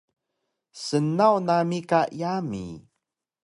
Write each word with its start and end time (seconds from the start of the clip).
Snaw 0.83 1.35
nami 1.47 1.79
ka 1.89 2.01
yami 2.21 2.65